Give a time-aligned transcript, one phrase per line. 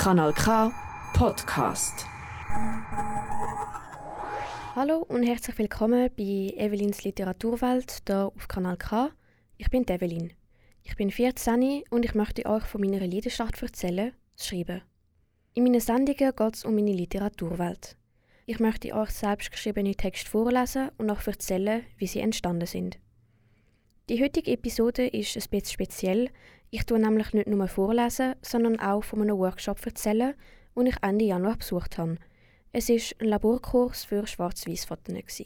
[0.00, 0.72] Kanal K
[1.12, 2.06] Podcast.
[4.74, 9.10] Hallo und herzlich willkommen bei Evelins Literaturwelt hier auf Kanal K.
[9.58, 10.32] Ich bin Evelyn.
[10.84, 14.80] Ich bin 14 und ich möchte euch von meiner Leidenschaft erzählen, das Schreiben.
[15.52, 17.98] In meinen Sendungen geht es um meine Literaturwelt.
[18.46, 22.98] Ich möchte euch selbstgeschriebene Texte vorlesen und auch erzählen, wie sie entstanden sind.
[24.10, 26.30] Die heutige Episode ist ein bisschen speziell.
[26.70, 30.34] Ich tue nämlich nicht nur vorlesen, sondern auch von einem Workshop erzählen,
[30.76, 32.16] den ich Ende Januar besucht habe.
[32.72, 35.42] Es war ein Laborkurs für Schwarz-Weiß-Fotos.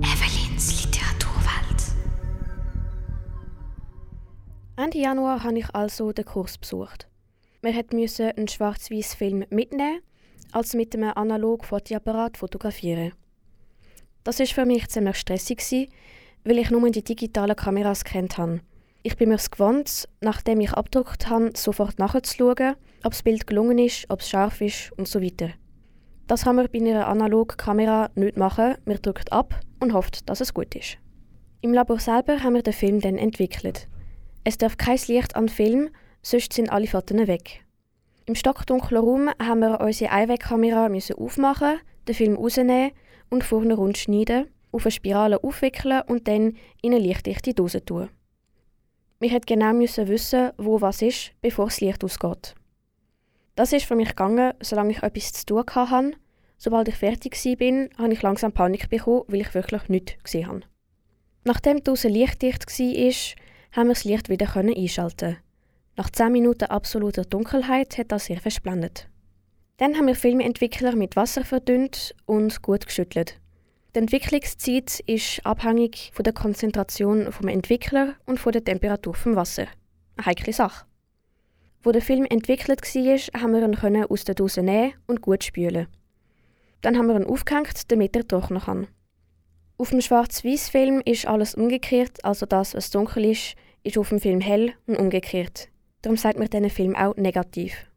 [0.00, 1.82] Evelins Literaturwelt.
[4.76, 7.06] Ende Januar habe ich also den Kurs besucht.
[7.60, 10.00] Wir mussten einen Schwarz-Weiß-Film mitnehmen,
[10.52, 13.12] also mit einem analogen Fotoapparat fotografieren.
[14.24, 15.90] Das war für mich ziemlich stressig,
[16.44, 18.60] weil ich nur die digitalen Kameras kennt habe.
[19.02, 23.78] Ich bin mir es gewohnt, nachdem ich abgedruckt habe, sofort nachzuschauen, ob das Bild gelungen
[23.78, 25.50] ist, ob es scharf ist und so weiter.
[26.26, 28.74] Das kann man bei einer analogen Kamera nicht machen.
[28.84, 30.98] Man drückt ab und hofft, dass es gut ist.
[31.62, 33.88] Im Labor selber haben wir den Film dann entwickelt.
[34.44, 35.88] Es darf kein Licht an den Film,
[36.22, 37.64] sonst sind alle Fotos weg.
[38.26, 42.92] Im stockdunklen Raum haben wir unsere Einwegkamera aufmachen, den Film rausnehmen
[43.30, 48.10] und vorne rund schneiden, auf eine Spirale aufwickeln und dann in eine lichtdichte Dose tun.
[49.18, 52.54] Wir mussten genau wissen, wo was ist, bevor das Licht ausgeht.
[53.54, 56.12] Das ist für mich gegangen, solange ich etwas zu tun hatte.
[56.56, 60.62] Sobald ich fertig war, habe ich langsam Panik bekommen, weil ich wirklich nichts gesehen habe.
[61.44, 63.36] Nachdem die Dose lichtdicht war,
[63.72, 65.36] haben wir das Licht wieder einschalten.
[65.96, 69.09] Nach 10 Minuten absoluter Dunkelheit hat das sehr versplendert.
[69.80, 73.40] Dann haben wir Filmentwickler mit Wasser verdünnt und gut geschüttelt.
[73.94, 79.68] Die Entwicklungszeit ist abhängig von der Konzentration des Entwickler und von der Temperatur des Wasser.
[80.18, 80.84] Eine heikle Sache.
[81.82, 85.86] Wo der Film entwickelt war, haben wir ihn aus der Dose nehmen und gut spülen.
[86.82, 88.86] Dann haben wir ihn aufgehängt, damit er trocknen kann.
[89.78, 94.42] Auf dem Schwarz-Weiß-Film ist alles umgekehrt, also das, was dunkel ist, ist auf dem Film
[94.42, 95.70] hell und umgekehrt.
[96.02, 97.89] Darum sagt man diesen Film auch negativ.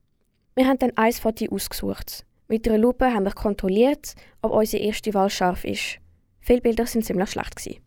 [0.55, 2.25] Wir haben dann ein Foto ausgesucht.
[2.47, 5.97] Mit einer Lupe haben wir kontrolliert, ob unsere erste Wahl scharf ist.
[6.39, 7.55] Viele Bilder sind ziemlich schlecht.
[7.55, 7.81] Gewesen.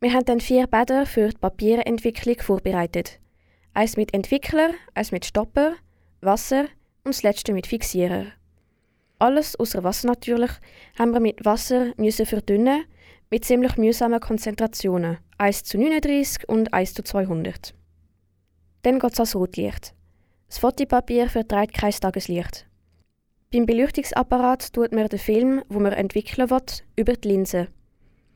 [0.00, 3.18] Wir haben dann vier Bäder für die Papierentwicklung vorbereitet.
[3.74, 5.74] Eins mit Entwickler, eins mit Stopper,
[6.20, 6.66] Wasser
[7.04, 8.26] und das letzte mit Fixierer.
[9.18, 10.50] Alles außer Wasser natürlich
[10.98, 12.84] haben wir mit Wasser müssen verdünnen,
[13.30, 17.74] mit ziemlich mühsamen Konzentrationen, 1 zu 39 und 1 zu 200.
[18.82, 19.94] Dann geht es ans Rotlicht.
[20.50, 22.66] Das Fotopapier verträgt kein Tageslicht.
[23.52, 26.60] Beim Beleuchtungsapparat tut man den Film, wo man entwickeln will,
[26.96, 27.68] über die Linse.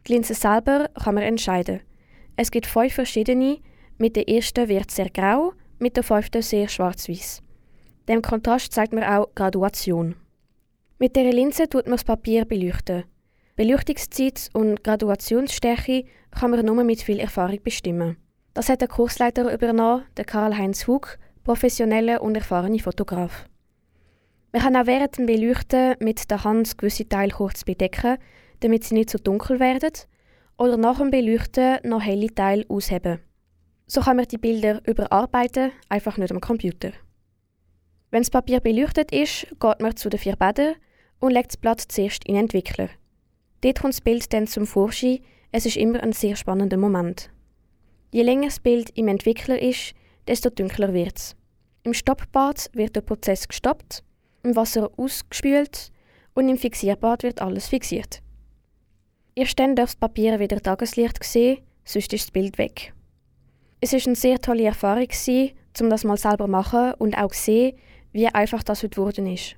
[0.07, 1.81] Die Linse selber kann man entscheiden.
[2.37, 3.59] Es gibt fünf verschiedene.
[3.99, 7.43] Mit der ersten wird sehr grau, mit der fünften sehr schwarz-weiß.
[8.09, 10.15] Dem Kontrast zeigt man auch Graduation.
[11.01, 13.05] Mit der Linse tut man das Papier beleuchten.
[13.57, 18.19] Beleuchtungszeit und Graduationsstärke kann man nur mit viel Erfahrung bestimmen.
[18.53, 23.47] Das hat der Kursleiter übernommen, der Karl-Heinz Hug, professioneller und erfahrener Fotograf.
[24.53, 28.19] Man kann auch während dem Beleuchten mit der Hand gewisse Teile kurz bedecken,
[28.61, 29.93] damit sie nicht so dunkel werden,
[30.57, 33.19] oder nach dem Beleuchten noch helle Teile ausheben.
[33.87, 36.93] So kann man die Bilder überarbeiten, einfach nicht am Computer.
[38.11, 40.77] Wenn das Papier beleuchtet ist, geht man zu den vier Bädern
[41.19, 42.89] und legt das Blatt zuerst in den Entwickler.
[43.61, 45.19] Dort kommt das Bild dann zum Vorschein,
[45.51, 47.31] es ist immer ein sehr spannender Moment.
[48.13, 49.95] Je länger das Bild im Entwickler ist,
[50.27, 51.37] desto dunkler wird es.
[51.83, 54.03] Im Stoppbad wird der Prozess gestoppt,
[54.43, 55.93] im Wasser ausgespült
[56.35, 58.23] und im Fixierbad wird alles fixiert.
[59.35, 62.93] Erst dann darf das Papier wieder Tageslicht sehen, sonst ist das Bild weg.
[63.81, 65.09] Es ist eine sehr tolle Erfahrung,
[65.81, 67.77] um das mal selber machen und auch sehen,
[68.13, 69.57] wie einfach das heute geworden ist.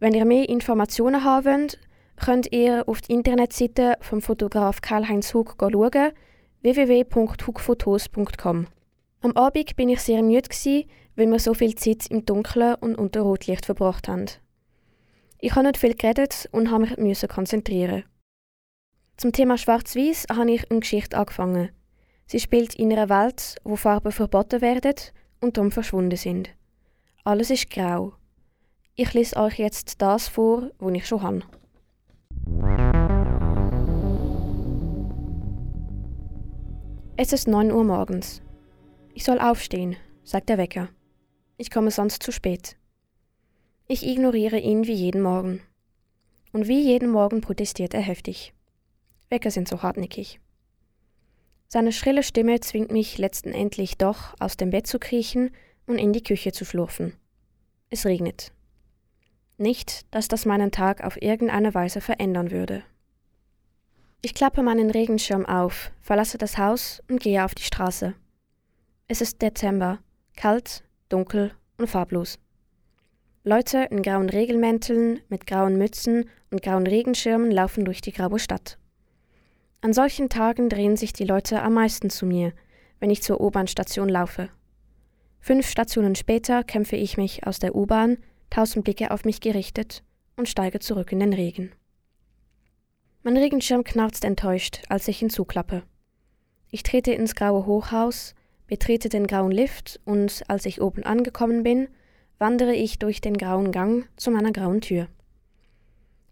[0.00, 1.78] Wenn ihr mehr Informationen haben wollt,
[2.16, 6.12] könnt ihr auf die Internetseite vom Fotograf Karl-Heinz Hug schauen,
[6.62, 8.66] www.hugfotos.com.
[9.24, 10.50] Am Abend bin ich sehr müde,
[11.16, 14.26] weil wir so viel Zeit im Dunkeln und unter Rotlicht verbracht haben.
[15.40, 18.04] Ich habe nicht viel geredet und habe mich konzentrieren.
[19.16, 21.70] Zum Thema Schwarz-Weiß habe ich eine Geschichte angefangen.
[22.26, 24.92] Sie spielt in einer Welt, wo Farben verboten werden
[25.40, 26.50] und darum verschwunden sind.
[27.24, 28.12] Alles ist grau.
[28.94, 31.40] Ich lese euch jetzt das vor, was ich schon habe.
[37.16, 38.43] Es ist 9 Uhr morgens.
[39.16, 40.88] Ich soll aufstehen, sagt der Wecker.
[41.56, 42.76] Ich komme sonst zu spät.
[43.86, 45.62] Ich ignoriere ihn wie jeden Morgen.
[46.52, 48.52] Und wie jeden Morgen protestiert er heftig.
[49.30, 50.40] Wecker sind so hartnäckig.
[51.68, 55.52] Seine schrille Stimme zwingt mich letzten Endlich doch, aus dem Bett zu kriechen
[55.86, 57.14] und in die Küche zu schlurfen.
[57.90, 58.50] Es regnet.
[59.58, 62.82] Nicht, dass das meinen Tag auf irgendeine Weise verändern würde.
[64.22, 68.14] Ich klappe meinen Regenschirm auf, verlasse das Haus und gehe auf die Straße.
[69.06, 69.98] Es ist Dezember,
[70.34, 72.38] kalt, dunkel und farblos.
[73.42, 78.78] Leute in grauen Regelmänteln, mit grauen Mützen und grauen Regenschirmen laufen durch die graue Stadt.
[79.82, 82.54] An solchen Tagen drehen sich die Leute am meisten zu mir,
[82.98, 84.48] wenn ich zur U-Bahn-Station laufe.
[85.38, 88.16] Fünf Stationen später kämpfe ich mich aus der U-Bahn,
[88.48, 90.02] tausend Blicke auf mich gerichtet
[90.36, 91.72] und steige zurück in den Regen.
[93.22, 95.82] Mein Regenschirm knarzt enttäuscht, als ich hinzuklappe.
[96.70, 98.34] Ich trete ins graue Hochhaus,
[98.66, 101.88] betrete den grauen Lift und als ich oben angekommen bin,
[102.38, 105.08] wandere ich durch den grauen Gang zu meiner grauen Tür.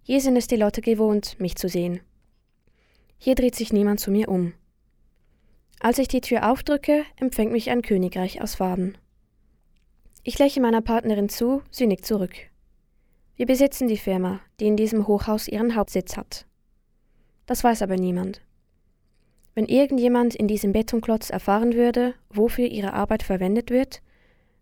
[0.03, 2.01] Hier sind es die Leute gewohnt, mich zu sehen.
[3.19, 4.53] Hier dreht sich niemand zu mir um.
[5.81, 8.97] Als ich die Tür aufdrücke, empfängt mich ein Königreich aus Farben.
[10.25, 12.35] Ich lächle meiner Partnerin zu, sie nickt zurück.
[13.37, 16.47] Wir besitzen die Firma, die in diesem Hochhaus ihren Hauptsitz hat.
[17.47, 18.41] Das weiß aber niemand.
[19.55, 24.01] Wenn irgendjemand in diesem Betonklotz erfahren würde, wofür ihre Arbeit verwendet wird,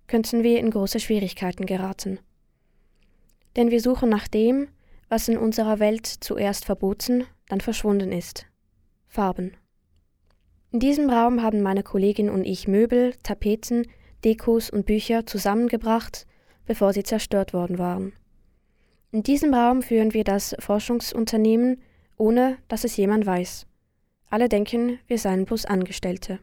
[0.08, 2.18] könnten wir in große Schwierigkeiten geraten.
[3.56, 4.68] Denn wir suchen nach dem,
[5.08, 8.46] was in unserer Welt zuerst verboten, dann verschwunden ist.
[9.06, 9.56] Farben.
[10.72, 13.86] In diesem Raum haben meine Kollegin und ich Möbel, Tapeten,
[14.24, 16.26] Dekos und Bücher zusammengebracht,
[16.66, 18.12] bevor sie zerstört worden waren.
[19.10, 21.80] In diesem Raum führen wir das Forschungsunternehmen,
[22.16, 23.66] ohne dass es jemand weiß.
[24.30, 26.38] Alle denken, wir seien bloß Angestellte.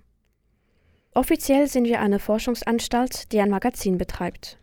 [1.13, 4.59] Offiziell sind wir eine Forschungsanstalt, die ein Magazin betreibt.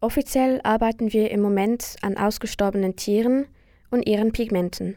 [0.00, 3.46] Offiziell arbeiten wir im Moment an ausgestorbenen Tieren
[3.90, 4.96] und ihren Pigmenten.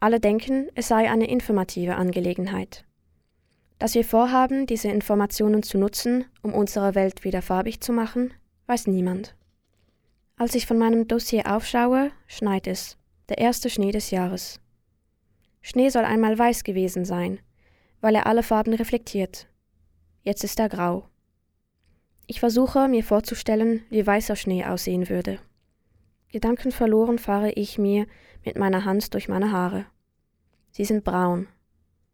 [0.00, 2.84] Alle denken, es sei eine informative Angelegenheit.
[3.78, 8.32] Dass wir vorhaben, diese Informationen zu nutzen, um unsere Welt wieder farbig zu machen,
[8.66, 9.36] weiß niemand.
[10.36, 12.96] Als ich von meinem Dossier aufschaue, schneit es,
[13.28, 14.60] der erste Schnee des Jahres.
[15.68, 17.40] Schnee soll einmal weiß gewesen sein,
[18.00, 19.48] weil er alle Farben reflektiert.
[20.22, 21.08] Jetzt ist er grau.
[22.28, 25.40] Ich versuche mir vorzustellen, wie weißer Schnee aussehen würde.
[26.30, 28.06] Gedankenverloren fahre ich mir
[28.44, 29.86] mit meiner Hand durch meine Haare.
[30.70, 31.48] Sie sind braun.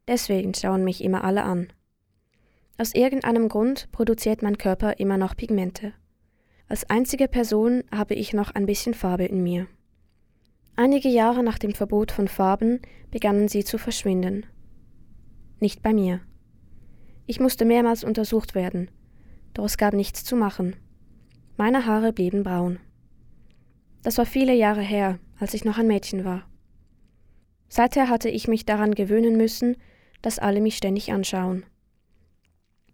[0.08, 1.70] Deswegen schauen mich immer alle an.
[2.78, 5.93] Aus irgendeinem Grund produziert mein Körper immer noch Pigmente.
[6.69, 9.66] Als einzige Person habe ich noch ein bisschen Farbe in mir.
[10.74, 12.80] Einige Jahre nach dem Verbot von Farben
[13.10, 14.46] begannen sie zu verschwinden.
[15.60, 16.20] Nicht bei mir.
[17.26, 18.90] Ich musste mehrmals untersucht werden,
[19.54, 20.76] doch es gab nichts zu machen.
[21.56, 22.78] Meine Haare blieben braun.
[24.02, 26.48] Das war viele Jahre her, als ich noch ein Mädchen war.
[27.69, 29.76] Seither hatte ich mich daran gewöhnen müssen,
[30.22, 31.64] dass alle mich ständig anschauen.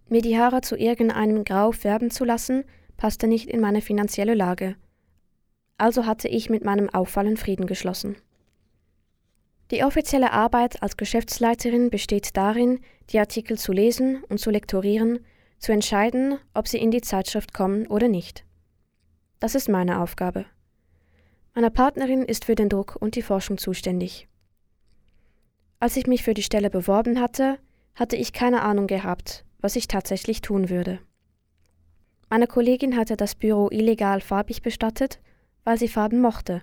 [0.08, 2.64] Mir die Haare zu irgendeinem Grau färben zu lassen,
[2.96, 4.76] passte nicht in meine finanzielle Lage.
[5.78, 8.16] Also hatte ich mit meinem Auffallen Frieden geschlossen.
[9.70, 12.80] Die offizielle Arbeit als Geschäftsleiterin besteht darin,
[13.10, 15.20] die Artikel zu lesen und zu lektorieren,
[15.58, 18.44] zu entscheiden, ob sie in die Zeitschrift kommen oder nicht.
[19.40, 20.46] Das ist meine Aufgabe.
[21.54, 24.28] Meine Partnerin ist für den Druck und die Forschung zuständig.
[25.80, 27.58] Als ich mich für die Stelle beworben hatte,
[27.94, 31.00] hatte ich keine Ahnung gehabt, was ich tatsächlich tun würde.
[32.30, 35.20] Meine Kollegin hatte das Büro illegal farbig bestattet,
[35.64, 36.62] weil sie Farben mochte.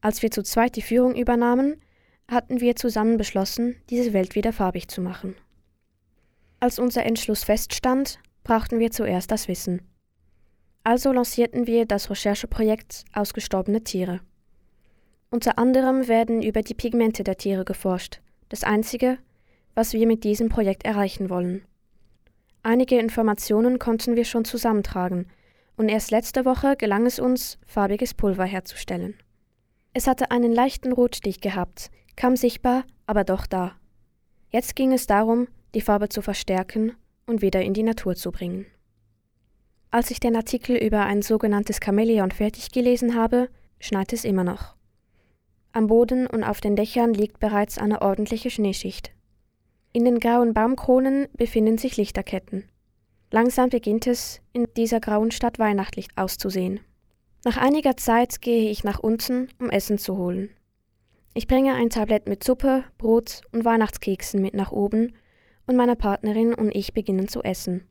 [0.00, 1.80] Als wir zu zweit die Führung übernahmen,
[2.28, 5.36] hatten wir zusammen beschlossen, diese Welt wieder farbig zu machen.
[6.60, 9.82] Als unser Entschluss feststand, brauchten wir zuerst das Wissen.
[10.84, 14.20] Also lancierten wir das Rechercheprojekt Ausgestorbene Tiere.
[15.30, 19.18] Unter anderem werden über die Pigmente der Tiere geforscht, das Einzige,
[19.74, 21.64] was wir mit diesem Projekt erreichen wollen.
[22.62, 25.26] Einige Informationen konnten wir schon zusammentragen,
[25.82, 29.16] und erst letzte Woche gelang es uns, farbiges Pulver herzustellen.
[29.92, 33.72] Es hatte einen leichten Rotstich gehabt, kaum sichtbar, aber doch da.
[34.50, 36.92] Jetzt ging es darum, die Farbe zu verstärken
[37.26, 38.66] und wieder in die Natur zu bringen.
[39.90, 43.48] Als ich den Artikel über ein sogenanntes Chamäleon fertig gelesen habe,
[43.80, 44.76] schneit es immer noch.
[45.72, 49.10] Am Boden und auf den Dächern liegt bereits eine ordentliche Schneeschicht.
[49.92, 52.68] In den grauen Baumkronen befinden sich Lichterketten.
[53.34, 56.80] Langsam beginnt es, in dieser grauen Stadt weihnachtlich auszusehen.
[57.44, 60.50] Nach einiger Zeit gehe ich nach unten, um Essen zu holen.
[61.32, 65.14] Ich bringe ein Tablett mit Suppe, Brot und Weihnachtskeksen mit nach oben
[65.66, 67.88] und meine Partnerin und ich beginnen zu essen.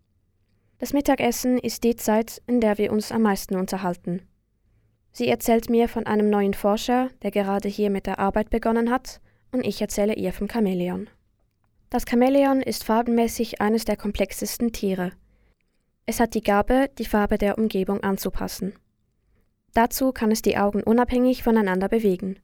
[0.77, 4.21] Das Mittagessen ist die Zeit, in der wir uns am meisten unterhalten.
[5.11, 9.19] Sie erzählt mir von einem neuen Forscher, der gerade hier mit der Arbeit begonnen hat,
[9.51, 11.09] und ich erzähle ihr vom Chamäleon.
[11.89, 15.13] Das Chamäleon ist farbenmäßig eines der komplexesten Tiere.
[16.05, 18.73] Es hat die Gabe, die Farbe der Umgebung anzupassen.
[19.73, 22.39] Dazu kann es die Augen unabhängig voneinander bewegen.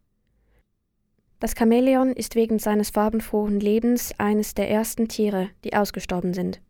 [1.40, 6.62] Das Chamäleon ist wegen seines farbenfrohen Lebens eines der ersten Tiere, die ausgestorben sind.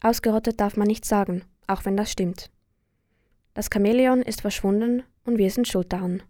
[0.00, 2.50] Ausgerottet darf man nicht sagen, auch wenn das stimmt.
[3.54, 6.22] Das Chamäleon ist verschwunden und wir sind schuld daran.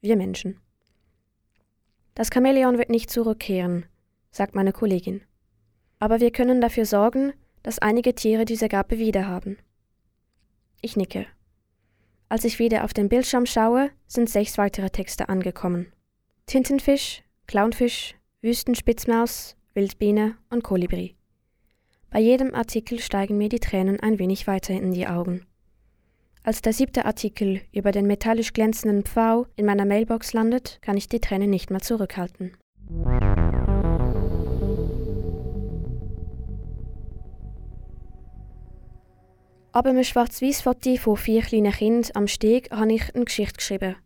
[0.00, 0.58] Wir Menschen.
[2.14, 3.86] Das Chamäleon wird nicht zurückkehren,
[4.30, 5.22] sagt meine Kollegin.
[5.98, 9.58] Aber wir können dafür sorgen, dass einige Tiere diese Gabe wiederhaben.
[10.80, 11.26] Ich nicke.
[12.28, 15.92] Als ich wieder auf den Bildschirm schaue, sind sechs weitere Texte angekommen.
[16.46, 21.16] Tintenfisch, Clownfisch, Wüstenspitzmaus, Wildbiene und Kolibri.
[22.10, 25.46] Bei jedem Artikel steigen mir die Tränen ein wenig weiter in die Augen.
[26.42, 31.08] Als der siebte Artikel über den metallisch glänzenden Pfau in meiner Mailbox landet, kann ich
[31.08, 32.56] die Tränen nicht mehr zurückhalten.
[39.74, 43.96] Aber einem Schwarz-Weiß-Foto von vier kleinen Kindern am Steg habe ich eine Geschichte geschrieben.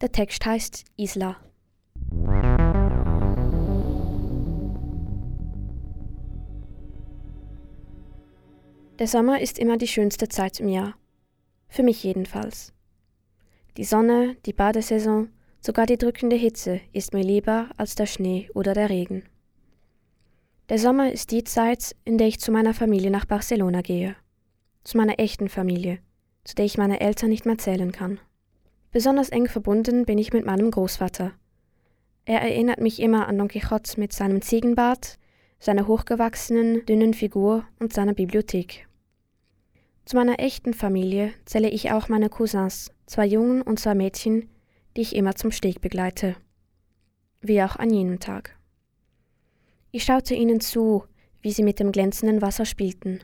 [0.00, 1.36] Der Text heißt Isla.
[8.98, 10.94] Der Sommer ist immer die schönste Zeit im Jahr.
[11.68, 12.72] Für mich jedenfalls.
[13.76, 15.28] Die Sonne, die Badesaison,
[15.60, 19.24] sogar die drückende Hitze ist mir lieber als der Schnee oder der Regen.
[20.70, 24.16] Der Sommer ist die Zeit, in der ich zu meiner Familie nach Barcelona gehe
[24.84, 25.98] zu meiner echten Familie,
[26.44, 28.20] zu der ich meine Eltern nicht mehr zählen kann.
[28.90, 31.32] Besonders eng verbunden bin ich mit meinem Großvater.
[32.24, 35.18] Er erinnert mich immer an Don Quixote mit seinem Ziegenbart,
[35.58, 38.86] seiner hochgewachsenen, dünnen Figur und seiner Bibliothek.
[40.04, 44.48] Zu meiner echten Familie zähle ich auch meine Cousins, zwei Jungen und zwei Mädchen,
[44.96, 46.36] die ich immer zum Steg begleite.
[47.40, 48.58] Wie auch an jenem Tag.
[49.90, 51.04] Ich schaute ihnen zu,
[51.40, 53.20] wie sie mit dem glänzenden Wasser spielten.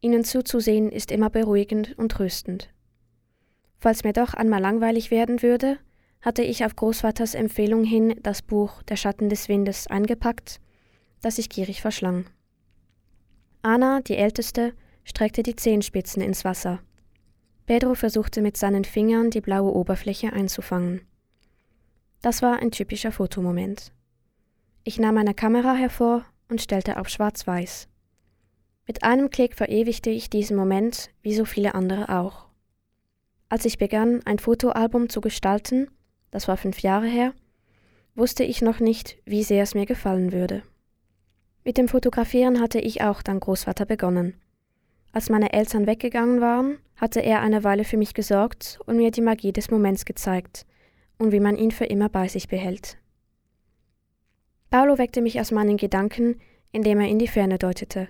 [0.00, 2.70] Ihnen zuzusehen ist immer beruhigend und tröstend.
[3.78, 5.78] Falls mir doch einmal langweilig werden würde,
[6.22, 10.60] hatte ich auf Großvaters Empfehlung hin das Buch Der Schatten des Windes eingepackt,
[11.22, 12.26] das ich gierig verschlang.
[13.62, 16.80] Anna, die Älteste, streckte die Zehenspitzen ins Wasser.
[17.66, 21.02] Pedro versuchte mit seinen Fingern die blaue Oberfläche einzufangen.
[22.22, 23.92] Das war ein typischer Fotomoment.
[24.84, 27.89] Ich nahm meine Kamera hervor und stellte auf Schwarz-Weiß.
[28.90, 32.46] Mit einem Klick verewigte ich diesen Moment, wie so viele andere auch.
[33.48, 35.88] Als ich begann, ein Fotoalbum zu gestalten,
[36.32, 37.32] das war fünf Jahre her,
[38.16, 40.64] wusste ich noch nicht, wie sehr es mir gefallen würde.
[41.62, 44.34] Mit dem Fotografieren hatte ich auch dank Großvater begonnen.
[45.12, 49.20] Als meine Eltern weggegangen waren, hatte er eine Weile für mich gesorgt und mir die
[49.20, 50.66] Magie des Moments gezeigt
[51.16, 52.98] und wie man ihn für immer bei sich behält.
[54.68, 56.40] Paolo weckte mich aus meinen Gedanken,
[56.72, 58.08] indem er in die Ferne deutete.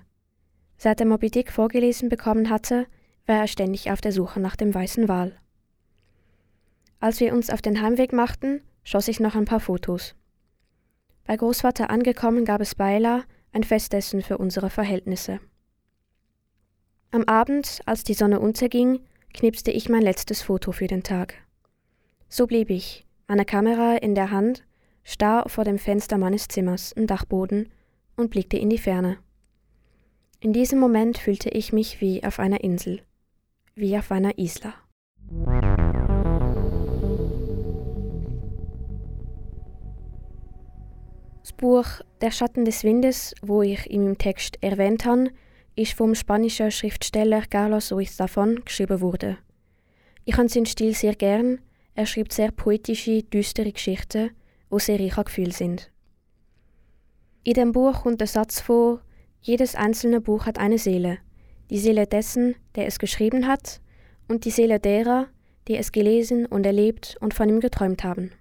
[0.82, 2.86] Seit er Moby Dick vorgelesen bekommen hatte,
[3.26, 5.38] war er ständig auf der Suche nach dem weißen Wal.
[7.00, 10.14] Als wir uns auf den Heimweg machten, schoss ich noch ein paar Fotos.
[11.26, 15.38] Bei Großvater angekommen gab es Beila ein Festessen für unsere Verhältnisse.
[17.10, 19.00] Am Abend, als die Sonne unterging,
[19.34, 21.34] knipste ich mein letztes Foto für den Tag.
[22.30, 24.64] So blieb ich, meine Kamera in der Hand,
[25.04, 27.70] starr vor dem Fenster meines Zimmers im Dachboden
[28.16, 29.18] und blickte in die Ferne.
[30.42, 33.02] In diesem Moment fühlte ich mich wie auf einer Insel,
[33.74, 34.72] wie auf einer Isla.
[41.42, 41.84] Das Buch
[42.22, 45.30] Der Schatten des Windes, wo ich meinem Text erwähnt habe,
[45.76, 49.36] ist vom spanischen Schriftsteller Carlos Ruiz Zafón geschrieben wurde.
[50.24, 51.58] Ich habe seinen Stil sehr gern.
[51.94, 54.30] Er schreibt sehr poetische, düstere Geschichten,
[54.72, 55.92] die sehr reich an Gefühl sind.
[57.44, 59.02] In dem Buch kommt der Satz vor,
[59.40, 61.18] jedes einzelne Buch hat eine Seele,
[61.70, 63.80] die Seele dessen, der es geschrieben hat,
[64.28, 65.28] und die Seele derer,
[65.66, 68.32] die es gelesen und erlebt und von ihm geträumt haben.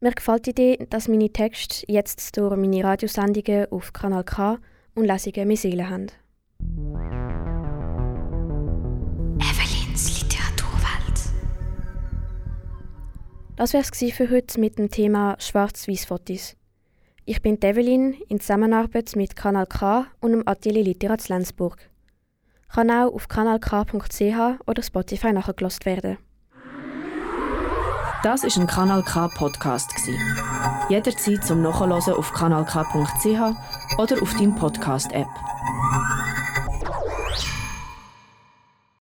[0.00, 4.58] Mir gefällt die Idee, dass meine Texte jetzt durch meine Radiosendungen auf Kanal K
[4.94, 6.08] und Lesungen mehr Seele haben.
[9.40, 11.32] Evelyns Literaturwelt.
[13.56, 16.56] Das wär's für heute mit dem Thema Schwarz-Weiß-Fotos.
[17.28, 21.76] Ich bin Develin in Zusammenarbeit mit Kanal K und dem Atelier Literat Lenzburg.
[22.72, 26.18] Kann auch auf kanalk.ch oder Spotify nachgelost werden.
[28.22, 29.90] Das ist ein Kanal K Podcast
[30.88, 35.26] Jederzeit zum Nachhören auf kanalk.ch oder auf deinem Podcast App.